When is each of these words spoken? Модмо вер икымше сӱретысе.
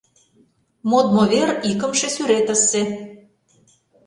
Модмо 0.89 1.23
вер 1.31 1.49
икымше 1.69 2.09
сӱретысе. 2.15 2.83